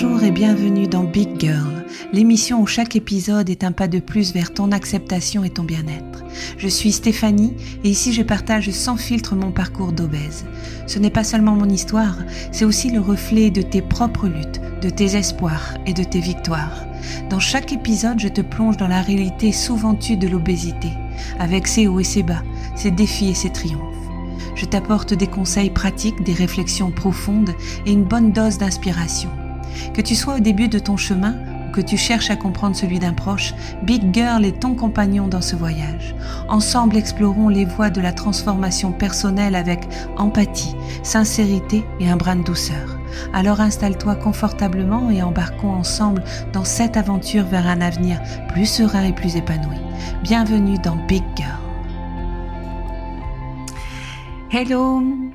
Bonjour 0.00 0.22
et 0.22 0.30
bienvenue 0.30 0.86
dans 0.86 1.02
Big 1.02 1.40
Girl, 1.40 1.84
l'émission 2.12 2.62
où 2.62 2.68
chaque 2.68 2.94
épisode 2.94 3.50
est 3.50 3.64
un 3.64 3.72
pas 3.72 3.88
de 3.88 3.98
plus 3.98 4.32
vers 4.32 4.54
ton 4.54 4.70
acceptation 4.70 5.42
et 5.42 5.50
ton 5.50 5.64
bien-être. 5.64 6.22
Je 6.56 6.68
suis 6.68 6.92
Stéphanie 6.92 7.54
et 7.82 7.88
ici 7.88 8.12
je 8.12 8.22
partage 8.22 8.70
sans 8.70 8.96
filtre 8.96 9.34
mon 9.34 9.50
parcours 9.50 9.90
d'obèse. 9.90 10.46
Ce 10.86 11.00
n'est 11.00 11.10
pas 11.10 11.24
seulement 11.24 11.56
mon 11.56 11.68
histoire, 11.68 12.16
c'est 12.52 12.64
aussi 12.64 12.92
le 12.92 13.00
reflet 13.00 13.50
de 13.50 13.60
tes 13.60 13.82
propres 13.82 14.28
luttes, 14.28 14.60
de 14.82 14.88
tes 14.88 15.16
espoirs 15.16 15.74
et 15.84 15.94
de 15.94 16.04
tes 16.04 16.20
victoires. 16.20 16.84
Dans 17.28 17.40
chaque 17.40 17.72
épisode, 17.72 18.20
je 18.20 18.28
te 18.28 18.40
plonge 18.40 18.76
dans 18.76 18.86
la 18.86 19.02
réalité 19.02 19.50
souvent 19.50 19.96
tue 19.96 20.16
de 20.16 20.28
l'obésité, 20.28 20.90
avec 21.40 21.66
ses 21.66 21.88
hauts 21.88 21.98
et 21.98 22.04
ses 22.04 22.22
bas, 22.22 22.44
ses 22.76 22.92
défis 22.92 23.30
et 23.30 23.34
ses 23.34 23.50
triomphes. 23.50 23.82
Je 24.54 24.64
t'apporte 24.64 25.12
des 25.12 25.26
conseils 25.26 25.70
pratiques, 25.70 26.22
des 26.22 26.34
réflexions 26.34 26.92
profondes 26.92 27.50
et 27.84 27.90
une 27.90 28.04
bonne 28.04 28.30
dose 28.30 28.58
d'inspiration. 28.58 29.30
Que 29.94 30.00
tu 30.00 30.14
sois 30.14 30.36
au 30.36 30.40
début 30.40 30.68
de 30.68 30.78
ton 30.78 30.96
chemin 30.96 31.34
ou 31.68 31.72
que 31.72 31.80
tu 31.80 31.96
cherches 31.96 32.30
à 32.30 32.36
comprendre 32.36 32.76
celui 32.76 32.98
d'un 32.98 33.12
proche, 33.12 33.54
Big 33.82 34.14
Girl 34.14 34.44
est 34.44 34.60
ton 34.60 34.74
compagnon 34.74 35.28
dans 35.28 35.42
ce 35.42 35.56
voyage. 35.56 36.14
Ensemble, 36.48 36.96
explorons 36.96 37.48
les 37.48 37.64
voies 37.64 37.90
de 37.90 38.00
la 38.00 38.12
transformation 38.12 38.92
personnelle 38.92 39.54
avec 39.54 39.86
empathie, 40.16 40.74
sincérité 41.02 41.84
et 42.00 42.08
un 42.08 42.16
brin 42.16 42.36
de 42.36 42.44
douceur. 42.44 42.98
Alors 43.32 43.60
installe-toi 43.60 44.16
confortablement 44.16 45.10
et 45.10 45.22
embarquons 45.22 45.72
ensemble 45.72 46.22
dans 46.52 46.64
cette 46.64 46.96
aventure 46.96 47.44
vers 47.44 47.66
un 47.66 47.80
avenir 47.80 48.20
plus 48.48 48.66
serein 48.66 49.04
et 49.04 49.12
plus 49.12 49.36
épanoui. 49.36 49.76
Bienvenue 50.22 50.78
dans 50.78 50.96
Big 51.06 51.24
Girl. 51.36 51.58
Hello 54.50 55.27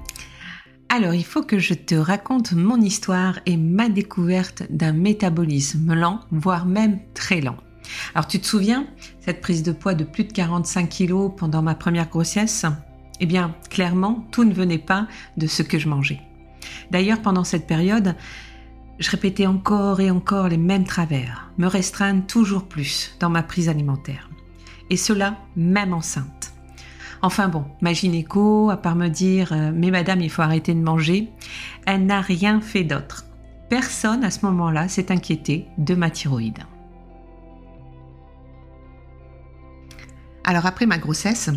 alors, 0.95 1.15
il 1.15 1.25
faut 1.25 1.41
que 1.41 1.57
je 1.57 1.73
te 1.73 1.95
raconte 1.95 2.53
mon 2.53 2.79
histoire 2.79 3.39
et 3.47 3.57
ma 3.57 3.89
découverte 3.89 4.61
d'un 4.69 4.93
métabolisme 4.93 5.91
lent, 5.95 6.19
voire 6.29 6.67
même 6.67 6.99
très 7.15 7.41
lent. 7.41 7.57
Alors, 8.13 8.27
tu 8.27 8.39
te 8.39 8.45
souviens, 8.45 8.85
cette 9.19 9.41
prise 9.41 9.63
de 9.63 9.71
poids 9.71 9.95
de 9.95 10.03
plus 10.03 10.25
de 10.25 10.31
45 10.31 10.87
kilos 10.87 11.31
pendant 11.35 11.63
ma 11.63 11.73
première 11.73 12.09
grossesse? 12.09 12.67
Eh 13.19 13.25
bien, 13.25 13.55
clairement, 13.71 14.27
tout 14.29 14.43
ne 14.43 14.53
venait 14.53 14.77
pas 14.77 15.07
de 15.35 15.47
ce 15.47 15.63
que 15.63 15.79
je 15.79 15.89
mangeais. 15.89 16.21
D'ailleurs, 16.91 17.23
pendant 17.23 17.43
cette 17.43 17.65
période, 17.65 18.15
je 18.99 19.09
répétais 19.09 19.47
encore 19.47 19.99
et 19.99 20.11
encore 20.11 20.47
les 20.47 20.57
mêmes 20.57 20.85
travers, 20.85 21.49
me 21.57 21.65
restreindre 21.65 22.23
toujours 22.27 22.67
plus 22.67 23.15
dans 23.19 23.31
ma 23.31 23.41
prise 23.41 23.67
alimentaire. 23.67 24.29
Et 24.91 24.97
cela 24.97 25.39
même 25.55 25.95
enceinte. 25.95 26.42
Enfin 27.25 27.47
bon, 27.47 27.63
ma 27.79 27.93
gynéco, 27.93 28.69
à 28.69 28.75
part 28.75 28.97
me 28.97 29.07
dire 29.07 29.53
euh, 29.53 29.71
Mais 29.73 29.91
madame, 29.91 30.19
il 30.19 30.29
faut 30.29 30.41
arrêter 30.41 30.73
de 30.73 30.81
manger, 30.81 31.29
elle 31.85 32.05
n'a 32.05 32.19
rien 32.19 32.59
fait 32.59 32.83
d'autre. 32.83 33.23
Personne 33.69 34.25
à 34.25 34.29
ce 34.29 34.45
moment-là 34.45 34.89
s'est 34.89 35.09
inquiété 35.09 35.65
de 35.77 35.95
ma 35.95 36.09
thyroïde. 36.09 36.59
Alors 40.43 40.65
après 40.65 40.85
ma 40.85 40.97
grossesse, 40.97 41.49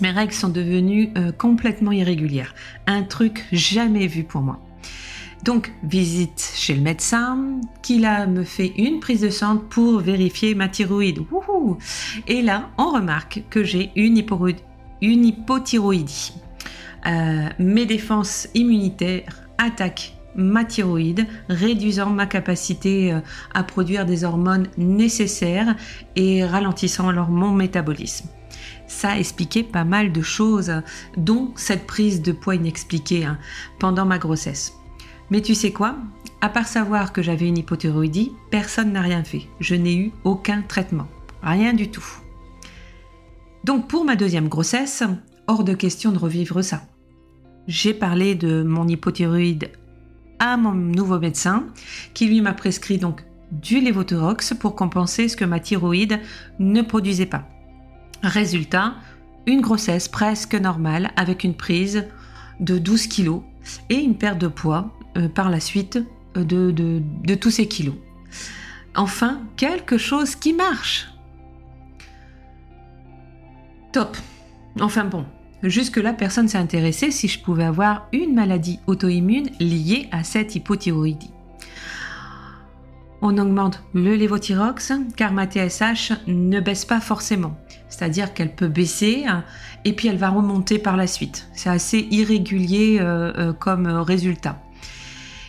mes 0.00 0.10
règles 0.10 0.32
sont 0.32 0.48
devenues 0.48 1.10
euh, 1.16 1.30
complètement 1.30 1.92
irrégulières. 1.92 2.52
Un 2.88 3.04
truc 3.04 3.46
jamais 3.52 4.08
vu 4.08 4.24
pour 4.24 4.40
moi. 4.40 4.58
Donc, 5.44 5.72
visite 5.82 6.52
chez 6.54 6.74
le 6.74 6.80
médecin, 6.80 7.60
qui 7.82 7.98
là 7.98 8.26
me 8.26 8.44
fait 8.44 8.72
une 8.76 9.00
prise 9.00 9.22
de 9.22 9.30
sang 9.30 9.58
pour 9.58 9.98
vérifier 9.98 10.54
ma 10.54 10.68
thyroïde. 10.68 11.20
Et 12.28 12.42
là, 12.42 12.70
on 12.78 12.92
remarque 12.92 13.42
que 13.50 13.64
j'ai 13.64 13.90
une 13.96 14.16
une 15.02 15.26
hypothyroïdie. 15.26 16.32
Euh, 17.06 17.48
mes 17.58 17.84
défenses 17.84 18.48
immunitaires 18.54 19.42
attaquent 19.58 20.14
ma 20.34 20.64
thyroïde, 20.64 21.26
réduisant 21.48 22.08
ma 22.08 22.26
capacité 22.26 23.12
euh, 23.12 23.20
à 23.52 23.64
produire 23.64 24.06
des 24.06 24.24
hormones 24.24 24.68
nécessaires 24.78 25.76
et 26.16 26.44
ralentissant 26.44 27.08
alors 27.08 27.28
mon 27.28 27.50
métabolisme. 27.50 28.28
Ça 28.86 29.18
expliquait 29.18 29.62
pas 29.62 29.84
mal 29.84 30.12
de 30.12 30.22
choses, 30.22 30.72
dont 31.16 31.52
cette 31.56 31.86
prise 31.86 32.22
de 32.22 32.32
poids 32.32 32.54
inexpliquée 32.54 33.24
hein, 33.24 33.38
pendant 33.78 34.06
ma 34.06 34.18
grossesse. 34.18 34.74
Mais 35.30 35.40
tu 35.40 35.54
sais 35.54 35.72
quoi? 35.72 35.96
À 36.40 36.48
part 36.48 36.66
savoir 36.66 37.12
que 37.12 37.22
j'avais 37.22 37.48
une 37.48 37.58
hypothyroïdie, 37.58 38.32
personne 38.50 38.92
n'a 38.92 39.00
rien 39.00 39.24
fait. 39.24 39.48
Je 39.60 39.74
n'ai 39.74 39.96
eu 39.96 40.12
aucun 40.24 40.62
traitement. 40.62 41.08
Rien 41.42 41.72
du 41.72 41.90
tout. 41.90 42.21
Donc 43.64 43.88
pour 43.88 44.04
ma 44.04 44.16
deuxième 44.16 44.48
grossesse, 44.48 45.04
hors 45.46 45.64
de 45.64 45.74
question 45.74 46.12
de 46.12 46.18
revivre 46.18 46.62
ça. 46.62 46.82
J'ai 47.68 47.94
parlé 47.94 48.34
de 48.34 48.62
mon 48.62 48.88
hypothyroïde 48.88 49.70
à 50.40 50.56
mon 50.56 50.72
nouveau 50.72 51.20
médecin 51.20 51.66
qui 52.12 52.26
lui 52.26 52.40
m'a 52.40 52.54
prescrit 52.54 52.98
donc 52.98 53.24
du 53.52 53.80
lévothyrox 53.80 54.54
pour 54.58 54.74
compenser 54.74 55.28
ce 55.28 55.36
que 55.36 55.44
ma 55.44 55.60
thyroïde 55.60 56.18
ne 56.58 56.82
produisait 56.82 57.26
pas. 57.26 57.48
Résultat, 58.22 58.94
une 59.46 59.60
grossesse 59.60 60.08
presque 60.08 60.54
normale 60.54 61.12
avec 61.16 61.44
une 61.44 61.54
prise 61.54 62.06
de 62.58 62.78
12 62.78 63.06
kg 63.06 63.42
et 63.90 63.96
une 63.96 64.16
perte 64.16 64.38
de 64.38 64.48
poids 64.48 64.90
euh, 65.16 65.28
par 65.28 65.50
la 65.50 65.60
suite 65.60 66.00
euh, 66.36 66.44
de 66.44 67.34
tous 67.34 67.50
ces 67.50 67.68
kilos. 67.68 67.94
Enfin, 68.96 69.40
quelque 69.56 69.98
chose 69.98 70.34
qui 70.34 70.52
marche. 70.52 71.11
Top. 73.92 74.16
Enfin 74.80 75.04
bon, 75.04 75.26
jusque-là, 75.62 76.14
personne 76.14 76.48
s'est 76.48 76.58
intéressé 76.58 77.10
si 77.10 77.28
je 77.28 77.38
pouvais 77.38 77.64
avoir 77.64 78.08
une 78.12 78.34
maladie 78.34 78.80
auto-immune 78.86 79.50
liée 79.60 80.08
à 80.12 80.24
cette 80.24 80.54
hypothyroïdie. 80.54 81.30
On 83.20 83.36
augmente 83.38 83.84
le 83.94 84.16
lévothyrox 84.16 84.92
car 85.14 85.32
ma 85.32 85.46
TSH 85.46 86.12
ne 86.26 86.58
baisse 86.58 86.84
pas 86.84 87.00
forcément. 87.00 87.54
C'est-à-dire 87.88 88.32
qu'elle 88.32 88.54
peut 88.54 88.66
baisser 88.66 89.24
hein, 89.28 89.44
et 89.84 89.92
puis 89.92 90.08
elle 90.08 90.16
va 90.16 90.30
remonter 90.30 90.78
par 90.78 90.96
la 90.96 91.06
suite. 91.06 91.48
C'est 91.52 91.70
assez 91.70 92.08
irrégulier 92.10 92.98
euh, 93.00 93.32
euh, 93.36 93.52
comme 93.52 93.86
résultat. 93.86 94.62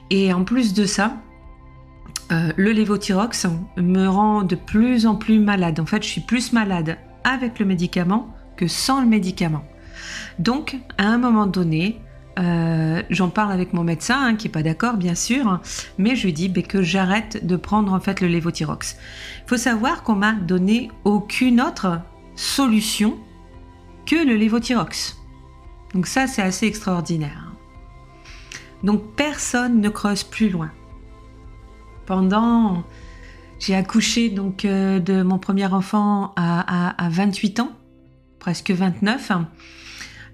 Et 0.10 0.34
en 0.34 0.44
plus 0.44 0.74
de 0.74 0.86
ça, 0.86 1.18
euh, 2.32 2.52
le 2.58 2.72
lévothyrox 2.72 3.48
me 3.78 4.08
rend 4.08 4.44
de 4.44 4.56
plus 4.56 5.08
en 5.08 5.16
plus 5.16 5.40
malade. 5.40 5.80
En 5.80 5.86
fait, 5.86 6.04
je 6.04 6.10
suis 6.10 6.22
plus 6.22 6.52
malade 6.52 6.98
avec 7.24 7.60
le 7.60 7.66
médicament 7.66 8.34
que 8.56 8.68
sans 8.68 9.02
le 9.02 9.08
médicament. 9.08 9.64
Donc, 10.40 10.78
à 10.98 11.06
un 11.06 11.18
moment 11.18 11.46
donné, 11.46 12.02
euh, 12.40 13.04
j'en 13.10 13.30
parle 13.30 13.52
avec 13.52 13.74
mon 13.74 13.84
médecin, 13.84 14.18
hein, 14.20 14.36
qui 14.36 14.48
n'est 14.48 14.52
pas 14.52 14.64
d'accord, 14.64 14.98
bien 14.98 15.16
sûr, 15.16 15.60
mais 15.98 16.16
je 16.16 16.26
lui 16.26 16.34
dis 16.34 16.50
ben, 16.50 16.64
que 16.64 16.82
j'arrête 16.82 17.46
de 17.46 17.56
prendre 17.56 17.94
en 17.94 18.00
fait 18.00 18.22
le 18.22 18.28
lévothyrox. 18.28 18.98
Il 19.46 19.50
faut 19.50 19.58
savoir 19.58 20.04
qu'on 20.04 20.16
m'a 20.16 20.34
donné 20.34 20.90
aucune 21.04 21.62
autre 21.62 22.02
solution 22.36 23.18
que 24.06 24.16
le 24.16 24.36
lévothyrox. 24.36 25.18
Donc 25.94 26.08
ça, 26.08 26.26
c'est 26.28 26.42
assez 26.42 26.66
extraordinaire. 26.66 27.52
Donc 28.84 29.16
personne 29.16 29.80
ne 29.80 29.90
creuse 29.90 30.24
plus 30.24 30.50
loin. 30.50 30.72
Pendant 32.06 32.84
j'ai 33.64 33.76
accouché 33.76 34.30
donc 34.30 34.66
euh, 34.66 35.00
de 35.00 35.24
mon 35.24 35.40
premier 35.40 35.68
enfant 35.68 36.34
à, 36.36 37.08
28 37.10 37.62
ans, 37.62 37.72
presque 38.38 38.72
29. 38.72 39.32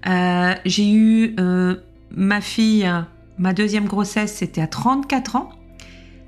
Euh, 0.08 0.54
j'ai 0.64 0.90
eu 0.90 1.36
euh, 1.38 1.76
ma 2.10 2.40
fille, 2.40 2.90
ma 3.38 3.52
deuxième 3.52 3.86
grossesse, 3.86 4.34
c'était 4.34 4.62
à 4.62 4.66
34 4.66 5.36
ans. 5.36 5.50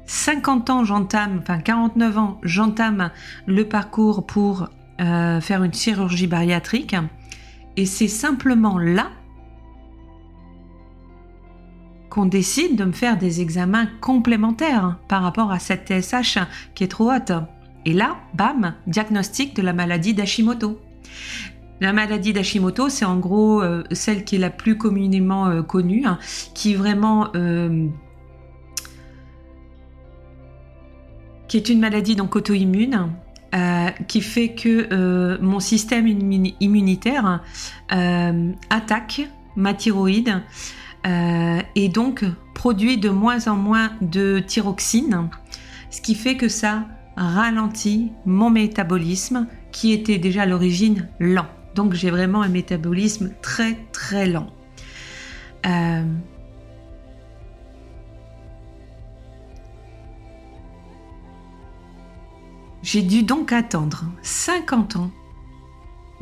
50 0.07 0.71
ans, 0.71 0.85
j'entame, 0.85 1.41
enfin 1.43 1.59
49 1.59 2.19
ans, 2.19 2.41
j'entame 2.45 3.11
le 3.47 3.65
parcours 3.65 4.25
pour 4.25 4.69
faire 4.99 5.65
une 5.65 5.75
chirurgie 5.75 6.29
bariatrique. 6.29 6.95
Et 7.77 7.87
c'est 7.87 8.07
simplement 8.07 8.79
là 8.79 9.11
qu'on 12.13 12.27
décide 12.27 12.77
de 12.77 12.85
me 12.85 12.93
faire 12.93 13.17
des 13.17 13.41
examens 13.41 13.87
complémentaires 14.03 14.99
par 15.09 15.23
rapport 15.23 15.51
à 15.51 15.59
cette 15.59 15.89
TSH 15.89 16.41
qui 16.75 16.85
est 16.85 16.89
trop 16.89 17.11
haute. 17.11 17.33
Et 17.87 17.95
là, 17.95 18.19
bam, 18.35 18.75
diagnostic 18.87 19.57
de 19.57 19.63
la 19.63 19.73
maladie 19.73 20.13
d'Hashimoto. 20.13 20.79
La 21.81 21.95
maladie 21.95 22.35
d'Hashimoto, 22.35 22.91
c'est 22.91 23.07
en 23.07 23.17
gros 23.17 23.63
euh, 23.63 23.83
celle 23.93 24.25
qui 24.25 24.37
est 24.37 24.39
la 24.39 24.51
plus 24.51 24.77
communément 24.77 25.47
euh, 25.47 25.63
connue, 25.63 26.05
hein, 26.05 26.19
qui 26.53 26.75
vraiment 26.75 27.29
euh, 27.35 27.89
qui 31.49 31.57
est 31.57 31.71
une 31.71 31.81
maladie 31.81 32.15
donc 32.15 32.37
auto-immune, 32.37 33.09
qui 34.07 34.21
fait 34.21 34.55
que 34.55 35.39
mon 35.41 35.61
système 35.61 36.07
immunitaire 36.61 37.43
attaque 38.71 39.29
ma 39.57 39.75
thyroïde 39.75 40.43
euh, 41.07 41.61
et 41.75 41.89
donc 41.89 42.25
produit 42.55 42.99
de 42.99 43.11
moins 43.11 43.49
en 43.49 43.57
moins 43.57 43.93
de 44.01 44.43
thyroxine, 44.47 45.29
ce 45.91 46.01
qui 46.01 46.15
fait 46.15 46.37
que 46.37 46.49
ça 46.49 46.85
ralentit 47.17 48.13
mon 48.25 48.51
métabolisme 48.51 49.47
qui 49.73 49.93
était 49.93 50.19
déjà 50.19 50.43
à 50.43 50.47
l'origine 50.47 51.09
lent. 51.19 51.47
Donc 51.75 51.95
j'ai 51.95 52.11
vraiment 52.11 52.43
un 52.43 52.49
métabolisme 52.49 53.33
très 53.43 53.79
très 53.93 54.27
lent. 54.27 54.49
Euh, 55.67 56.05
J'ai 62.83 63.03
dû 63.03 63.23
donc 63.23 63.53
attendre 63.53 64.05
50 64.23 64.97
ans. 64.97 65.11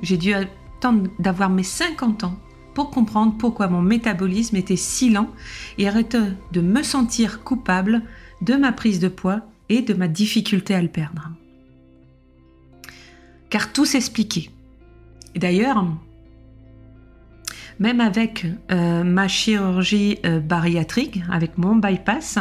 J'ai 0.02 0.18
dû 0.18 0.34
attendre 0.34 1.08
d'avoir 1.18 1.48
mes 1.48 1.62
50 1.62 2.24
ans 2.24 2.36
comprendre 2.84 3.36
pourquoi 3.38 3.68
mon 3.68 3.82
métabolisme 3.82 4.56
était 4.56 4.76
si 4.76 5.10
lent 5.10 5.30
et 5.78 5.88
arrêter 5.88 6.20
de 6.52 6.60
me 6.60 6.82
sentir 6.82 7.42
coupable 7.42 8.02
de 8.42 8.54
ma 8.54 8.72
prise 8.72 9.00
de 9.00 9.08
poids 9.08 9.42
et 9.68 9.82
de 9.82 9.94
ma 9.94 10.08
difficulté 10.08 10.74
à 10.74 10.82
le 10.82 10.88
perdre. 10.88 11.30
Car 13.50 13.72
tout 13.72 13.84
s'expliquait. 13.84 14.50
D'ailleurs, 15.34 15.84
même 17.78 18.00
avec 18.00 18.46
euh, 18.70 19.02
ma 19.04 19.26
chirurgie 19.26 20.18
euh, 20.24 20.38
bariatrique, 20.38 21.20
avec 21.30 21.58
mon 21.58 21.76
bypass, 21.76 22.38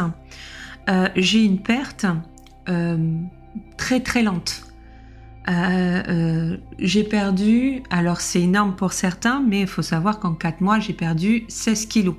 euh, 0.88 1.08
j'ai 1.16 1.44
une 1.44 1.62
perte 1.62 2.06
très 3.76 3.98
très 3.98 4.22
lente. 4.22 4.69
J'ai 5.46 7.04
perdu, 7.04 7.82
alors 7.90 8.20
c'est 8.20 8.42
énorme 8.42 8.76
pour 8.76 8.92
certains, 8.92 9.42
mais 9.46 9.62
il 9.62 9.66
faut 9.66 9.82
savoir 9.82 10.18
qu'en 10.20 10.34
4 10.34 10.60
mois, 10.60 10.78
j'ai 10.78 10.92
perdu 10.92 11.44
16 11.48 11.86
kilos. 11.86 12.16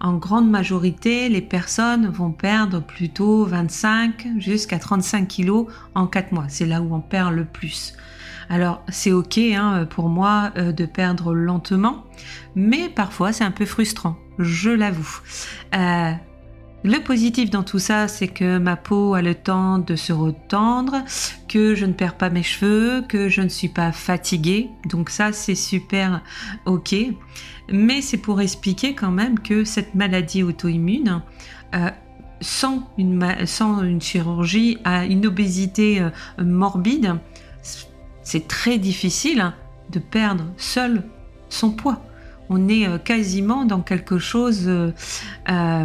En 0.00 0.14
grande 0.14 0.50
majorité, 0.50 1.28
les 1.28 1.40
personnes 1.40 2.08
vont 2.08 2.30
perdre 2.30 2.80
plutôt 2.80 3.44
25 3.44 4.26
jusqu'à 4.38 4.78
35 4.78 5.26
kilos 5.26 5.66
en 5.94 6.06
4 6.06 6.32
mois. 6.32 6.46
C'est 6.48 6.66
là 6.66 6.82
où 6.82 6.94
on 6.94 7.00
perd 7.00 7.34
le 7.34 7.44
plus. 7.44 7.94
Alors 8.48 8.82
c'est 8.88 9.12
ok 9.12 9.38
hein, 9.38 9.86
pour 9.88 10.08
moi 10.08 10.52
euh, 10.56 10.72
de 10.72 10.86
perdre 10.86 11.34
lentement, 11.34 12.04
mais 12.54 12.88
parfois 12.88 13.32
c'est 13.32 13.44
un 13.44 13.50
peu 13.50 13.66
frustrant, 13.66 14.16
je 14.38 14.70
l'avoue. 14.70 15.20
Euh, 16.86 16.90
le 16.90 17.00
positif 17.02 17.50
dans 17.50 17.62
tout 17.62 17.78
ça, 17.78 18.08
c'est 18.08 18.28
que 18.28 18.58
ma 18.58 18.76
peau 18.76 19.14
a 19.14 19.22
le 19.22 19.34
temps 19.34 19.78
de 19.78 19.96
se 19.96 20.12
retendre, 20.12 21.04
que 21.48 21.74
je 21.74 21.84
ne 21.84 21.92
perds 21.92 22.16
pas 22.16 22.30
mes 22.30 22.42
cheveux, 22.42 23.02
que 23.08 23.28
je 23.28 23.42
ne 23.42 23.48
suis 23.48 23.68
pas 23.68 23.92
fatiguée. 23.92 24.70
Donc 24.88 25.10
ça, 25.10 25.32
c'est 25.32 25.54
super 25.54 26.22
ok. 26.64 26.94
Mais 27.70 28.00
c'est 28.00 28.18
pour 28.18 28.40
expliquer 28.40 28.94
quand 28.94 29.10
même 29.10 29.38
que 29.38 29.64
cette 29.64 29.94
maladie 29.94 30.42
auto-immune, 30.42 31.22
euh, 31.74 31.90
sans, 32.40 32.88
une, 32.98 34.00
chirurgie, 34.00 34.78
à 34.84 35.04
une 35.06 35.26
obésité 35.26 36.06
morbide, 36.38 37.16
c'est 38.22 38.46
très 38.46 38.78
difficile 38.78 39.52
de 39.90 39.98
perdre 39.98 40.44
seul 40.56 41.04
son 41.48 41.70
poids. 41.70 42.02
On 42.48 42.68
est 42.68 42.86
euh, 42.86 42.98
quasiment 42.98 43.64
dans 43.64 43.80
quelque 43.80 44.18
chose 44.18 44.64
euh, 44.66 44.92
euh, 45.50 45.84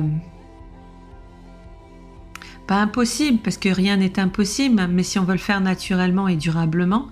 pas 2.67 2.81
impossible, 2.81 3.39
parce 3.43 3.57
que 3.57 3.69
rien 3.69 3.97
n'est 3.97 4.19
impossible, 4.19 4.87
mais 4.87 5.03
si 5.03 5.19
on 5.19 5.23
veut 5.23 5.33
le 5.33 5.39
faire 5.39 5.61
naturellement 5.61 6.27
et 6.27 6.35
durablement, 6.35 7.07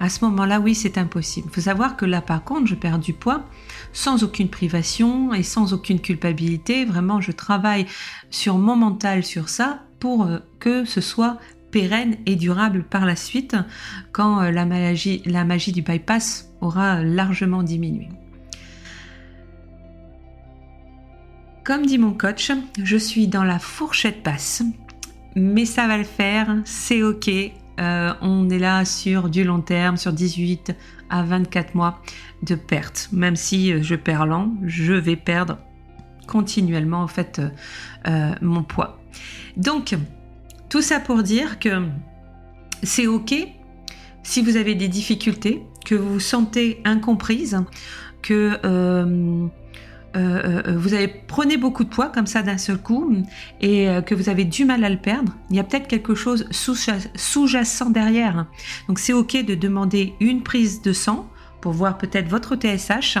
à 0.00 0.08
ce 0.08 0.24
moment-là, 0.24 0.60
oui, 0.60 0.74
c'est 0.74 0.96
impossible. 0.96 1.48
Il 1.50 1.54
faut 1.54 1.60
savoir 1.60 1.96
que 1.96 2.06
là, 2.06 2.22
par 2.22 2.42
contre, 2.42 2.66
je 2.66 2.74
perds 2.74 2.98
du 2.98 3.12
poids 3.12 3.44
sans 3.92 4.24
aucune 4.24 4.48
privation 4.48 5.34
et 5.34 5.42
sans 5.42 5.74
aucune 5.74 6.00
culpabilité. 6.00 6.86
Vraiment, 6.86 7.20
je 7.20 7.32
travaille 7.32 7.86
sur 8.30 8.56
mon 8.56 8.76
mental, 8.76 9.24
sur 9.24 9.50
ça, 9.50 9.82
pour 9.98 10.26
que 10.58 10.86
ce 10.86 11.02
soit 11.02 11.38
pérenne 11.70 12.16
et 12.26 12.36
durable 12.36 12.84
par 12.84 13.04
la 13.04 13.14
suite 13.14 13.56
quand 14.12 14.40
euh, 14.40 14.50
la 14.50 14.64
magie 15.44 15.72
du 15.72 15.82
bypass 15.82 16.50
aura 16.60 17.02
largement 17.02 17.62
diminué. 17.62 18.08
Comme 21.70 21.86
dit 21.86 21.98
mon 21.98 22.14
coach, 22.14 22.50
je 22.82 22.96
suis 22.96 23.28
dans 23.28 23.44
la 23.44 23.60
fourchette 23.60 24.24
basse, 24.24 24.64
mais 25.36 25.64
ça 25.64 25.86
va 25.86 25.98
le 25.98 26.02
faire, 26.02 26.56
c'est 26.64 27.04
ok. 27.04 27.30
Euh, 27.78 28.12
on 28.22 28.50
est 28.50 28.58
là 28.58 28.84
sur 28.84 29.28
du 29.28 29.44
long 29.44 29.60
terme, 29.60 29.96
sur 29.96 30.12
18 30.12 30.74
à 31.10 31.22
24 31.22 31.76
mois 31.76 32.02
de 32.42 32.56
perte. 32.56 33.08
Même 33.12 33.36
si 33.36 33.72
euh, 33.72 33.84
je 33.84 33.94
perds 33.94 34.26
lent, 34.26 34.52
je 34.64 34.94
vais 34.94 35.14
perdre 35.14 35.58
continuellement 36.26 37.02
en 37.02 37.06
fait 37.06 37.40
mon 38.40 38.64
poids. 38.64 38.98
Donc, 39.56 39.96
tout 40.70 40.82
ça 40.82 40.98
pour 40.98 41.22
dire 41.22 41.60
que 41.60 41.84
c'est 42.82 43.06
OK 43.06 43.32
si 44.24 44.42
vous 44.42 44.56
avez 44.56 44.74
des 44.74 44.88
difficultés, 44.88 45.62
que 45.86 45.94
vous 45.94 46.18
sentez 46.18 46.80
incomprise, 46.84 47.62
que 48.22 48.58
euh, 48.64 49.46
euh, 50.16 50.62
euh, 50.66 50.76
vous 50.76 50.94
avez 50.94 51.08
prenez 51.08 51.56
beaucoup 51.56 51.84
de 51.84 51.88
poids 51.88 52.08
comme 52.08 52.26
ça 52.26 52.42
d'un 52.42 52.58
seul 52.58 52.78
coup 52.78 53.14
et 53.60 53.86
que 54.06 54.14
vous 54.14 54.28
avez 54.28 54.44
du 54.44 54.64
mal 54.64 54.84
à 54.84 54.90
le 54.90 54.96
perdre, 54.96 55.32
il 55.50 55.56
y 55.56 55.60
a 55.60 55.64
peut-être 55.64 55.86
quelque 55.88 56.14
chose 56.14 56.46
sous-jacent 56.50 57.90
derrière. 57.90 58.46
Donc 58.88 58.98
c'est 58.98 59.12
ok 59.12 59.44
de 59.44 59.54
demander 59.54 60.14
une 60.20 60.42
prise 60.42 60.82
de 60.82 60.92
sang 60.92 61.30
pour 61.60 61.72
voir 61.72 61.98
peut-être 61.98 62.28
votre 62.28 62.56
TSH 62.56 63.18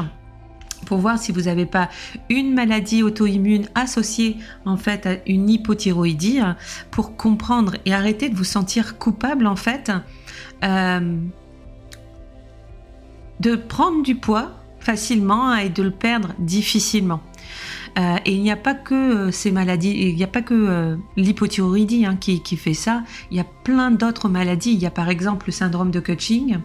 pour 0.86 0.98
voir 0.98 1.18
si 1.18 1.32
vous 1.32 1.42
n'avez 1.42 1.66
pas 1.66 1.88
une 2.28 2.54
maladie 2.54 3.02
auto-immune 3.02 3.68
associée 3.74 4.36
en 4.64 4.76
fait 4.76 5.06
à 5.06 5.16
une 5.26 5.48
hypothyroïdie 5.48 6.40
pour 6.90 7.16
comprendre 7.16 7.76
et 7.84 7.92
arrêter 7.92 8.28
de 8.28 8.36
vous 8.36 8.44
sentir 8.44 8.98
coupable 8.98 9.46
en 9.46 9.56
fait 9.56 9.92
euh, 10.64 11.18
de 13.40 13.56
prendre 13.56 14.02
du 14.02 14.14
poids 14.14 14.59
facilement 14.80 15.54
et 15.54 15.68
de 15.68 15.82
le 15.82 15.90
perdre 15.90 16.34
difficilement. 16.38 17.20
Euh, 17.98 18.16
et 18.24 18.32
il 18.32 18.42
n'y 18.42 18.52
a 18.52 18.56
pas 18.56 18.74
que 18.74 18.94
euh, 18.94 19.30
ces 19.32 19.50
maladies, 19.50 19.90
il 19.90 20.14
n'y 20.14 20.22
a 20.22 20.28
pas 20.28 20.42
que 20.42 20.96
l'hypothyroïdie 21.16 22.06
hein, 22.06 22.16
qui, 22.16 22.40
fait 22.56 22.74
ça, 22.74 23.02
il 23.30 23.36
y 23.36 23.40
a 23.40 23.46
plein 23.64 23.90
d'autres 23.90 24.28
maladies. 24.28 24.72
Il 24.72 24.78
y 24.78 24.86
a 24.86 24.90
par 24.90 25.08
exemple 25.08 25.46
le 25.46 25.52
syndrome 25.52 25.90
de 25.90 26.00
Cushing 26.00 26.58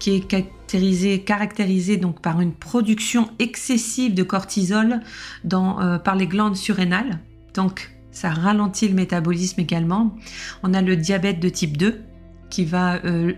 qui 0.00 0.16
est 0.16 1.24
caractérisé, 1.24 1.96
donc 1.96 2.20
par 2.20 2.40
une 2.40 2.52
production 2.52 3.30
excessive 3.38 4.14
de 4.14 4.22
cortisol 4.24 5.00
dans, 5.44 5.80
euh, 5.80 5.98
par 5.98 6.16
les 6.16 6.26
glandes 6.26 6.56
surrénales. 6.56 7.20
Donc 7.54 7.92
ça 8.10 8.30
ralentit 8.30 8.88
le 8.88 8.94
métabolisme 8.94 9.60
également. 9.60 10.16
On 10.64 10.74
a 10.74 10.82
le 10.82 10.96
diabète 10.96 11.38
de 11.38 11.48
type 11.48 11.76
2 11.76 12.00
qui 12.48 12.64
va 12.64 12.96
euh, 13.04 13.34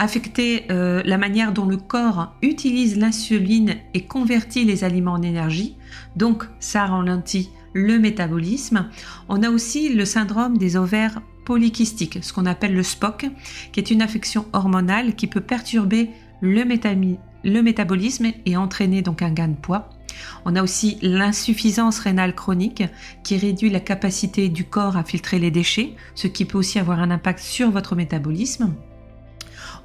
affecter 0.00 0.64
euh, 0.70 1.02
la 1.04 1.18
manière 1.18 1.52
dont 1.52 1.66
le 1.66 1.76
corps 1.76 2.34
utilise 2.40 2.96
l'insuline 2.96 3.76
et 3.92 4.04
convertit 4.04 4.64
les 4.64 4.82
aliments 4.82 5.12
en 5.12 5.22
énergie. 5.22 5.76
Donc 6.16 6.44
ça 6.58 6.86
ralentit 6.86 7.50
le 7.74 7.98
métabolisme. 7.98 8.88
On 9.28 9.42
a 9.42 9.50
aussi 9.50 9.94
le 9.94 10.06
syndrome 10.06 10.56
des 10.56 10.76
ovaires 10.76 11.20
polykystique, 11.44 12.18
ce 12.22 12.32
qu'on 12.32 12.46
appelle 12.46 12.74
le 12.74 12.82
SPOC, 12.82 13.26
qui 13.72 13.80
est 13.80 13.90
une 13.90 14.02
affection 14.02 14.46
hormonale 14.52 15.14
qui 15.14 15.26
peut 15.26 15.40
perturber 15.40 16.10
le, 16.40 16.64
le 17.44 17.62
métabolisme 17.62 18.26
et 18.46 18.56
entraîner 18.56 19.02
donc 19.02 19.20
un 19.20 19.30
gain 19.30 19.48
de 19.48 19.56
poids. 19.56 19.90
On 20.46 20.56
a 20.56 20.62
aussi 20.62 20.98
l'insuffisance 21.02 21.98
rénale 21.98 22.34
chronique 22.34 22.84
qui 23.22 23.36
réduit 23.36 23.70
la 23.70 23.80
capacité 23.80 24.48
du 24.48 24.64
corps 24.64 24.96
à 24.96 25.04
filtrer 25.04 25.38
les 25.38 25.50
déchets, 25.50 25.94
ce 26.14 26.26
qui 26.26 26.46
peut 26.46 26.58
aussi 26.58 26.78
avoir 26.78 27.00
un 27.00 27.10
impact 27.10 27.40
sur 27.40 27.70
votre 27.70 27.96
métabolisme. 27.96 28.74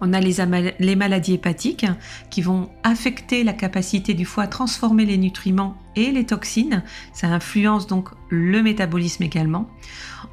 On 0.01 0.13
a 0.13 0.19
les, 0.19 0.95
maladies 0.95 1.33
hépatiques 1.33 1.85
qui 2.29 2.41
vont 2.41 2.69
affecter 2.83 3.43
la 3.43 3.53
capacité 3.53 4.13
du 4.13 4.25
foie 4.25 4.43
à 4.43 4.47
transformer 4.47 5.05
les 5.05 5.17
nutriments 5.17 5.77
et 5.95 6.11
les 6.11 6.25
toxines. 6.25 6.83
Ça 7.13 7.27
influence 7.27 7.87
donc 7.87 8.09
le 8.29 8.61
métabolisme 8.61 9.23
également. 9.23 9.69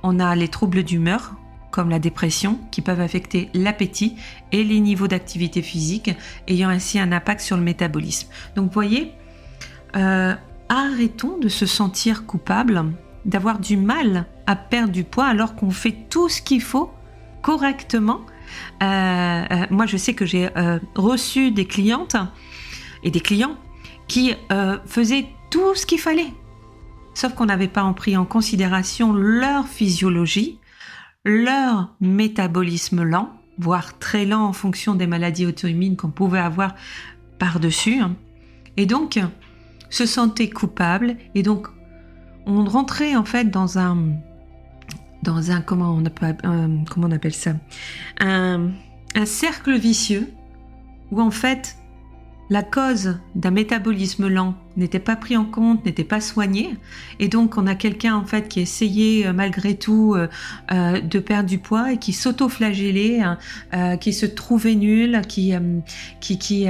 On 0.02 0.18
a 0.20 0.34
les 0.34 0.48
troubles 0.48 0.82
d'humeur 0.82 1.34
comme 1.70 1.88
la 1.88 1.98
dépression 1.98 2.58
qui 2.70 2.82
peuvent 2.82 3.00
affecter 3.00 3.48
l'appétit 3.54 4.16
et 4.52 4.62
les 4.62 4.78
niveaux 4.80 5.08
d'activité 5.08 5.62
physique 5.62 6.10
ayant 6.46 6.68
ainsi 6.68 6.98
un 6.98 7.12
impact 7.12 7.40
sur 7.40 7.56
le 7.56 7.62
métabolisme. 7.62 8.28
Donc 8.56 8.66
vous 8.66 8.72
voyez, 8.72 9.12
euh, 9.96 10.34
arrêtons 10.68 11.38
de 11.38 11.48
se 11.48 11.66
sentir 11.66 12.26
coupable, 12.26 12.84
d'avoir 13.24 13.58
du 13.58 13.76
mal 13.76 14.26
à 14.46 14.56
perdre 14.56 14.92
du 14.92 15.04
poids 15.04 15.26
alors 15.26 15.54
qu'on 15.54 15.70
fait 15.70 15.96
tout 16.10 16.28
ce 16.28 16.42
qu'il 16.42 16.60
faut 16.60 16.92
correctement. 17.42 18.20
Euh, 18.82 19.44
euh, 19.50 19.66
moi 19.70 19.86
je 19.86 19.96
sais 19.96 20.14
que 20.14 20.26
j'ai 20.26 20.48
reçu 20.94 21.50
des 21.50 21.66
clientes 21.66 22.16
et 23.02 23.10
des 23.10 23.20
clients 23.20 23.56
qui 24.08 24.34
faisaient 24.86 25.26
tout 25.50 25.74
ce 25.74 25.86
qu'il 25.86 25.98
fallait 25.98 26.32
sauf 27.14 27.34
qu'on 27.34 27.46
n'avait 27.46 27.68
pas 27.68 27.90
pris 27.92 28.16
en 28.16 28.24
considération 28.24 29.12
leur 29.12 29.66
physiologie, 29.66 30.58
leur 31.24 31.94
métabolisme 32.00 33.02
lent, 33.02 33.30
voire 33.58 33.98
très 33.98 34.24
lent 34.24 34.44
en 34.46 34.52
fonction 34.52 34.94
des 34.94 35.06
maladies 35.06 35.46
auto-immunes 35.46 35.96
qu'on 35.96 36.10
pouvait 36.10 36.38
avoir 36.38 36.74
par-dessus. 37.38 38.00
Hein. 38.00 38.16
Et 38.76 38.86
donc, 38.86 39.20
se 39.90 40.06
sentait 40.06 40.48
coupable 40.48 41.16
et 41.34 41.42
donc 41.42 41.68
on 42.46 42.64
rentrait 42.64 43.14
en 43.14 43.24
fait 43.24 43.50
dans 43.50 43.78
un 43.78 43.98
dans 45.22 45.50
un 45.50 45.60
comment 45.60 45.94
on 45.94 46.04
appelle, 46.04 46.36
comment 46.42 47.08
on 47.08 47.12
appelle 47.12 47.34
ça? 47.34 47.52
Un, 48.20 48.70
cercle 49.24 49.76
vicieux 49.76 50.32
où 51.10 51.20
en 51.20 51.30
fait 51.30 51.76
la 52.50 52.62
cause 52.62 53.18
d'un 53.34 53.50
métabolisme 53.50 54.28
lent 54.28 54.54
n'était 54.76 54.98
pas 54.98 55.16
pris 55.16 55.36
en 55.36 55.44
compte, 55.44 55.86
n'était 55.86 56.04
pas 56.04 56.20
soignée, 56.20 56.76
et 57.18 57.28
donc 57.28 57.56
on 57.56 57.66
a 57.66 57.74
quelqu'un 57.74 58.14
en 58.14 58.26
fait 58.26 58.48
qui 58.48 58.60
essayait 58.60 59.26
euh, 59.26 59.32
malgré 59.32 59.74
tout 59.74 60.14
euh, 60.14 60.28
euh, 60.70 61.00
de 61.00 61.18
perdre 61.18 61.48
du 61.48 61.58
poids 61.58 61.92
et 61.92 61.98
qui 61.98 62.12
s'auto-flagellait, 62.12 63.20
hein, 63.22 63.96
qui 63.96 64.12
se 64.12 64.26
trouvait 64.26 64.74
nul, 64.74 65.22
qui 65.28 65.54
qui 66.20 66.38
qui, 66.38 66.66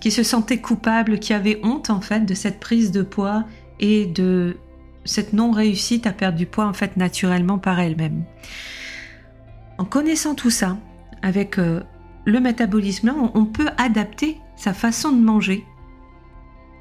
qui 0.00 0.10
se 0.10 0.22
sentait 0.22 0.58
coupable, 0.58 1.18
qui 1.18 1.32
avait 1.32 1.60
honte 1.62 1.88
en 1.88 2.00
fait 2.00 2.26
de 2.26 2.34
cette 2.34 2.60
prise 2.60 2.90
de 2.90 3.02
poids 3.02 3.44
et 3.78 4.04
de 4.04 4.56
cette 5.04 5.32
non 5.32 5.50
réussite 5.50 6.06
à 6.06 6.12
perdre 6.12 6.38
du 6.38 6.46
poids 6.46 6.66
en 6.66 6.72
fait 6.72 6.96
naturellement 6.96 7.58
par 7.58 7.80
elle-même. 7.80 8.24
En 9.78 9.84
connaissant 9.84 10.34
tout 10.34 10.50
ça, 10.50 10.76
avec 11.22 11.56
le 11.56 12.40
métabolisme 12.40 13.12
on 13.34 13.44
peut 13.46 13.68
adapter 13.78 14.38
sa 14.56 14.74
façon 14.74 15.10
de 15.12 15.20
manger 15.20 15.64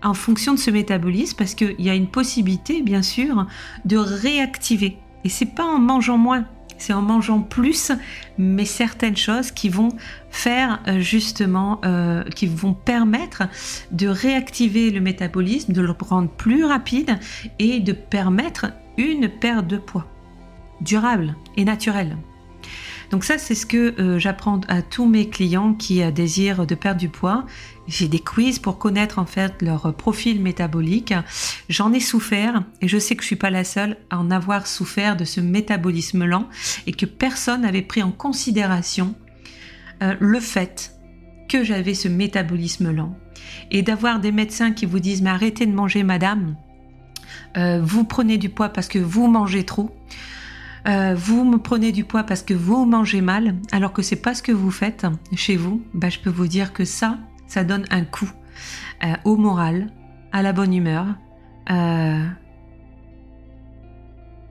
en 0.04 0.14
fonction 0.14 0.54
de 0.54 0.60
ce 0.60 0.72
métabolisme 0.72 1.38
parce 1.38 1.56
qu'il 1.56 1.80
y 1.80 1.90
a 1.90 1.96
une 1.96 2.08
possibilité, 2.08 2.82
bien 2.82 3.02
sûr, 3.02 3.48
de 3.86 3.98
réactiver. 3.98 4.98
Et 5.24 5.30
c'est 5.30 5.46
pas 5.46 5.66
en 5.66 5.80
mangeant 5.80 6.18
moins, 6.18 6.46
c'est 6.80 6.94
en 6.94 7.02
mangeant 7.02 7.42
plus, 7.42 7.92
mais 8.38 8.66
certaines 8.66 9.18
choses 9.18 9.52
qui 9.52 9.70
vont 9.70 9.90
faire 10.32 10.82
euh, 10.88 11.00
justement, 11.00 11.80
euh, 11.86 12.24
qui 12.24 12.48
vont 12.48 12.74
permettre 12.74 13.44
de 13.92 14.08
réactiver 14.08 14.90
le 14.90 15.02
métabolisme, 15.02 15.74
de 15.74 15.82
le 15.82 15.94
rendre 16.00 16.30
plus 16.30 16.66
rapide 16.66 17.20
et 17.60 17.80
de 17.80 17.94
permettre 17.94 18.68
une 18.98 19.30
perte 19.30 19.68
de 19.68 19.78
poids 19.78 20.08
durable 20.82 21.36
et 21.58 21.66
naturelle. 21.66 22.18
Donc 23.10 23.24
ça, 23.24 23.38
c'est 23.38 23.56
ce 23.56 23.66
que 23.66 24.00
euh, 24.00 24.20
j'apprends 24.20 24.62
à 24.68 24.82
tous 24.82 25.08
mes 25.08 25.30
clients 25.30 25.74
qui 25.74 26.04
euh, 26.04 26.12
désirent 26.12 26.68
de 26.68 26.76
perdre 26.76 27.00
du 27.00 27.10
poids. 27.10 27.46
J'ai 27.88 28.08
des 28.08 28.20
quiz 28.20 28.60
pour 28.60 28.78
connaître 28.78 29.18
en 29.18 29.26
fait 29.26 29.62
leur 29.62 29.94
profil 29.96 30.42
métabolique. 30.42 31.14
J'en 31.70 31.92
ai 31.92 32.00
souffert 32.00 32.64
et 32.82 32.88
je 32.88 33.00
sais 33.00 33.16
que 33.16 33.24
je 33.24 33.28
suis 33.28 33.36
pas 33.36 33.50
la 33.50 33.64
seule 33.64 33.98
à 34.12 34.20
en 34.20 34.30
avoir 34.30 34.68
souffert 34.68 35.18
de 35.18 35.26
ce 35.26 35.42
métabolisme 35.42 36.24
lent 36.26 36.48
et 36.86 36.92
que 36.92 37.08
personne 37.08 37.62
n'avait 37.62 37.82
pris 37.82 38.04
en 38.04 38.12
considération 38.12 39.16
euh, 40.04 40.16
le 40.20 40.40
fait 40.40 40.96
que 41.48 41.64
j'avais 41.64 41.96
ce 41.96 42.08
métabolisme 42.08 42.92
lent 42.92 43.18
et 43.72 43.82
d'avoir 43.82 44.20
des 44.20 44.32
médecins 44.32 44.72
qui 44.72 44.86
vous 44.86 45.00
disent 45.00 45.24
mais 45.24 45.32
arrêtez 45.32 45.66
de 45.66 45.74
manger 45.74 46.04
madame, 46.04 46.56
vous 47.56 48.04
prenez 48.04 48.38
du 48.38 48.50
poids 48.50 48.70
parce 48.70 48.88
que 48.88 49.00
vous 49.00 49.28
mangez 49.28 49.66
trop. 49.66 49.90
Euh, 50.90 51.14
vous 51.16 51.46
me 51.46 51.58
prenez 51.58 51.92
du 51.92 52.04
poids 52.04 52.24
parce 52.24 52.42
que 52.42 52.54
vous 52.56 52.86
mangez 52.86 53.22
mal, 53.22 53.56
alors 53.72 53.94
que 53.94 54.02
c'est 54.02 54.16
pas 54.16 54.34
ce 54.34 54.42
que 54.42 54.52
vous 54.52 54.72
faites 54.72 55.06
chez 55.36 55.56
vous, 55.56 55.84
bah, 55.94 56.10
je 56.10 56.18
peux 56.20 56.32
vous 56.32 56.48
dire 56.48 56.74
que 56.74 56.84
ça, 56.84 57.20
ça 57.48 57.64
donne 57.64 57.86
un 57.92 58.04
coup 58.04 58.32
euh, 59.04 59.14
au 59.24 59.36
moral, 59.36 59.92
à 60.32 60.42
la 60.42 60.52
bonne 60.52 60.74
humeur, 60.74 61.06
euh, 61.70 62.26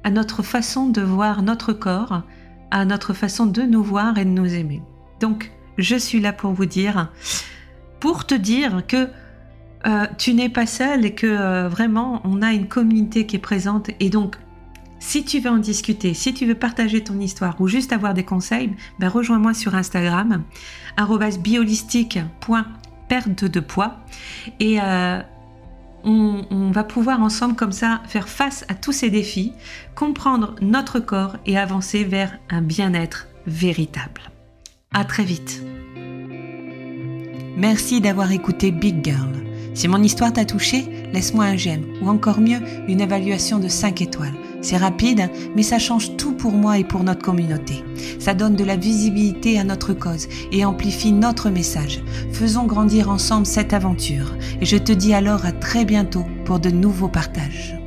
à 0.04 0.10
notre 0.10 0.44
façon 0.44 0.88
de 0.88 1.00
voir 1.00 1.42
notre 1.42 1.72
corps, 1.72 2.22
à 2.70 2.84
notre 2.84 3.14
façon 3.14 3.46
de 3.46 3.62
nous 3.62 3.82
voir 3.82 4.16
et 4.16 4.24
de 4.24 4.30
nous 4.30 4.54
aimer. 4.54 4.80
Donc, 5.18 5.50
je 5.76 5.96
suis 5.96 6.20
là 6.20 6.32
pour 6.32 6.52
vous 6.52 6.66
dire, 6.66 7.10
pour 7.98 8.26
te 8.26 8.34
dire 8.34 8.84
que 8.86 9.08
tu 10.18 10.34
n'es 10.34 10.48
pas 10.48 10.66
seul 10.66 11.04
et 11.04 11.14
que 11.14 11.66
vraiment 11.68 12.20
on 12.24 12.42
a 12.42 12.52
une 12.52 12.66
communauté 12.66 13.26
qui 13.26 13.36
est 13.36 13.40
présente 13.40 13.90
et 14.00 14.10
donc 14.10 14.36
si 15.00 15.24
tu 15.24 15.40
veux 15.40 15.50
en 15.50 15.58
discuter, 15.58 16.14
si 16.14 16.32
tu 16.34 16.46
veux 16.46 16.54
partager 16.54 17.02
ton 17.04 17.18
histoire 17.20 17.60
ou 17.60 17.68
juste 17.68 17.92
avoir 17.92 18.14
des 18.14 18.24
conseils, 18.24 18.74
ben 18.98 19.08
rejoins-moi 19.08 19.54
sur 19.54 19.74
Instagram, 19.74 20.44
biolistique.perte 21.40 23.44
de 23.44 23.60
poids. 23.60 23.96
Et 24.60 24.80
euh, 24.80 25.20
on, 26.04 26.70
va 26.72 26.84
pouvoir 26.84 27.22
ensemble 27.22 27.54
comme 27.54 27.72
ça 27.72 28.02
faire 28.06 28.28
face 28.28 28.64
à 28.68 28.74
tous 28.74 28.92
ces 28.92 29.10
défis, 29.10 29.52
comprendre 29.94 30.54
notre 30.60 31.00
corps 31.00 31.36
et 31.46 31.58
avancer 31.58 32.04
vers 32.04 32.38
un 32.50 32.62
bien-être 32.62 33.28
véritable. 33.46 34.30
À 34.92 35.04
très 35.04 35.24
vite. 35.24 35.62
Merci 37.56 38.00
d'avoir 38.00 38.30
écouté 38.30 38.70
Big 38.70 39.04
Girl. 39.04 39.32
Si 39.74 39.88
mon 39.88 40.02
histoire 40.02 40.32
t'a 40.32 40.44
touché, 40.44 41.08
laisse-moi 41.12 41.44
un 41.44 41.56
j'aime 41.56 41.84
ou 42.02 42.08
encore 42.08 42.40
mieux 42.40 42.60
une 42.88 43.00
évaluation 43.00 43.58
de 43.58 43.68
5 43.68 44.02
étoiles. 44.02 44.34
C'est 44.60 44.76
rapide, 44.76 45.30
mais 45.54 45.62
ça 45.62 45.78
change 45.78 46.16
tout 46.16 46.32
pour 46.32 46.52
moi 46.52 46.78
et 46.78 46.84
pour 46.84 47.04
notre 47.04 47.22
communauté. 47.22 47.84
Ça 48.18 48.34
donne 48.34 48.56
de 48.56 48.64
la 48.64 48.76
visibilité 48.76 49.58
à 49.58 49.64
notre 49.64 49.92
cause 49.92 50.28
et 50.52 50.64
amplifie 50.64 51.12
notre 51.12 51.50
message. 51.50 52.00
Faisons 52.32 52.64
grandir 52.64 53.10
ensemble 53.10 53.46
cette 53.46 53.72
aventure. 53.72 54.34
Et 54.60 54.66
je 54.66 54.76
te 54.76 54.92
dis 54.92 55.14
alors 55.14 55.44
à 55.44 55.52
très 55.52 55.84
bientôt 55.84 56.24
pour 56.44 56.58
de 56.58 56.70
nouveaux 56.70 57.08
partages. 57.08 57.77